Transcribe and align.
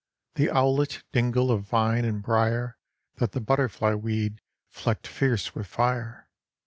The 0.33 0.49
owlet 0.49 1.03
dingle 1.11 1.51
of 1.51 1.61
vine 1.69 2.05
and 2.05 2.23
brier, 2.23 2.75
That 3.17 3.33
the 3.33 3.39
butterfly 3.39 3.93
weed 3.93 4.41
flecked 4.67 5.05
fierce 5.05 5.53
with 5.53 5.67
fire. 5.67 6.27